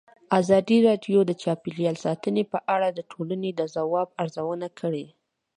ازادي 0.39 0.77
راډیو 0.87 1.19
د 1.25 1.31
چاپیریال 1.43 1.95
ساتنه 2.05 2.43
په 2.51 2.59
اړه 2.75 2.87
د 2.91 2.99
ټولنې 3.11 3.51
د 3.55 3.61
ځواب 3.75 4.07
ارزونه 4.21 4.67
کړې. 4.79 5.05